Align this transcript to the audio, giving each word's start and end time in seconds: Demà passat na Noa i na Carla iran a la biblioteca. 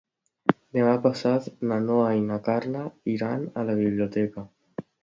Demà 0.77 0.95
passat 1.03 1.51
na 1.73 1.79
Noa 1.85 2.09
i 2.23 2.27
na 2.33 2.41
Carla 2.51 2.85
iran 3.19 3.49
a 3.65 3.69
la 3.71 3.79
biblioteca. 3.85 4.51